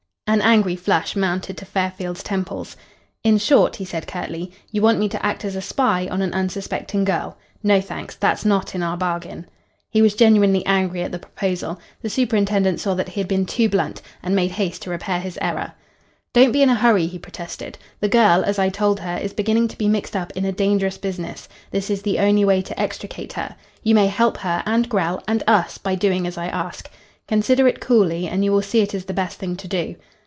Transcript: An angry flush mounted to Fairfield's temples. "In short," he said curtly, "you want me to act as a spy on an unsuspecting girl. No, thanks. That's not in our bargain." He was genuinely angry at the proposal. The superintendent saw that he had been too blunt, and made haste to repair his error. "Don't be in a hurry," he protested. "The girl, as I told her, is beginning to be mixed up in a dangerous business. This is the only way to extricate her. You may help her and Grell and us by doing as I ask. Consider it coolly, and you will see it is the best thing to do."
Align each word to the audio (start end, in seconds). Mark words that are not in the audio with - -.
An 0.27 0.39
angry 0.41 0.77
flush 0.77 1.17
mounted 1.17 1.57
to 1.57 1.65
Fairfield's 1.65 2.23
temples. 2.23 2.77
"In 3.21 3.37
short," 3.37 3.75
he 3.75 3.83
said 3.83 4.07
curtly, 4.07 4.53
"you 4.71 4.81
want 4.81 4.97
me 4.97 5.09
to 5.09 5.25
act 5.25 5.43
as 5.43 5.57
a 5.57 5.61
spy 5.61 6.07
on 6.09 6.21
an 6.21 6.33
unsuspecting 6.33 7.03
girl. 7.03 7.37
No, 7.61 7.81
thanks. 7.81 8.15
That's 8.15 8.45
not 8.45 8.73
in 8.73 8.81
our 8.81 8.95
bargain." 8.95 9.45
He 9.89 10.01
was 10.01 10.15
genuinely 10.15 10.65
angry 10.65 11.03
at 11.03 11.11
the 11.11 11.19
proposal. 11.19 11.81
The 12.01 12.09
superintendent 12.09 12.79
saw 12.79 12.93
that 12.93 13.09
he 13.09 13.19
had 13.19 13.27
been 13.27 13.45
too 13.45 13.67
blunt, 13.67 14.01
and 14.23 14.33
made 14.33 14.51
haste 14.51 14.83
to 14.83 14.89
repair 14.89 15.19
his 15.19 15.37
error. 15.41 15.73
"Don't 16.33 16.53
be 16.53 16.61
in 16.61 16.69
a 16.69 16.75
hurry," 16.75 17.07
he 17.07 17.19
protested. 17.19 17.77
"The 17.99 18.07
girl, 18.07 18.41
as 18.45 18.57
I 18.57 18.69
told 18.69 19.01
her, 19.01 19.17
is 19.17 19.33
beginning 19.33 19.67
to 19.67 19.77
be 19.77 19.89
mixed 19.89 20.15
up 20.15 20.31
in 20.37 20.45
a 20.45 20.53
dangerous 20.53 20.97
business. 20.97 21.49
This 21.71 21.89
is 21.89 22.03
the 22.03 22.19
only 22.19 22.45
way 22.45 22.61
to 22.61 22.79
extricate 22.79 23.33
her. 23.33 23.53
You 23.83 23.95
may 23.95 24.07
help 24.07 24.37
her 24.37 24.63
and 24.65 24.87
Grell 24.87 25.21
and 25.27 25.43
us 25.45 25.77
by 25.77 25.95
doing 25.95 26.25
as 26.25 26.37
I 26.37 26.47
ask. 26.47 26.89
Consider 27.27 27.67
it 27.67 27.81
coolly, 27.81 28.29
and 28.29 28.45
you 28.45 28.53
will 28.53 28.61
see 28.61 28.79
it 28.79 28.95
is 28.95 29.03
the 29.03 29.13
best 29.13 29.37
thing 29.37 29.57
to 29.57 29.67
do." 29.67 29.97